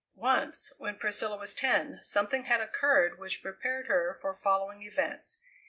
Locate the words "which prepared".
3.19-3.85